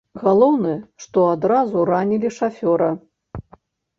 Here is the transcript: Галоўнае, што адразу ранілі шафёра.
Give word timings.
Галоўнае, 0.21 0.77
што 1.03 1.25
адразу 1.33 1.83
ранілі 1.91 2.29
шафёра. 2.39 2.87